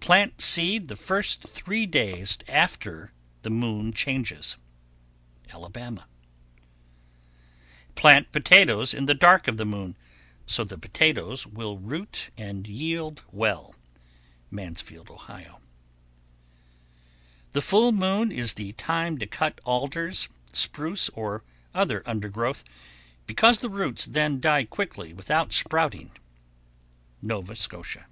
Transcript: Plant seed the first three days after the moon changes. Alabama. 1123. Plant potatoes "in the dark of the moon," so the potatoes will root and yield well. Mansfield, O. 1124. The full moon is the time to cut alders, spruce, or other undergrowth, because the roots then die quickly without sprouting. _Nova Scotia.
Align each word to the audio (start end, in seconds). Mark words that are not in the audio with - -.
Plant 0.00 0.40
seed 0.40 0.86
the 0.88 0.96
first 0.96 1.42
three 1.42 1.84
days 1.84 2.38
after 2.48 3.12
the 3.42 3.50
moon 3.50 3.92
changes. 3.92 4.56
Alabama. 5.50 6.08
1123. 7.94 8.00
Plant 8.00 8.32
potatoes 8.32 8.94
"in 8.94 9.04
the 9.04 9.12
dark 9.12 9.46
of 9.48 9.58
the 9.58 9.66
moon," 9.66 9.98
so 10.46 10.64
the 10.64 10.78
potatoes 10.78 11.46
will 11.46 11.76
root 11.76 12.30
and 12.38 12.66
yield 12.66 13.22
well. 13.32 13.74
Mansfield, 14.50 15.10
O. 15.10 15.16
1124. 15.16 15.60
The 17.52 17.60
full 17.60 17.92
moon 17.92 18.32
is 18.32 18.54
the 18.54 18.72
time 18.72 19.18
to 19.18 19.26
cut 19.26 19.60
alders, 19.66 20.30
spruce, 20.54 21.10
or 21.10 21.44
other 21.74 22.02
undergrowth, 22.08 22.64
because 23.26 23.58
the 23.58 23.68
roots 23.68 24.06
then 24.06 24.40
die 24.40 24.64
quickly 24.64 25.12
without 25.12 25.52
sprouting. 25.52 26.12
_Nova 27.22 27.54
Scotia. 27.54 28.06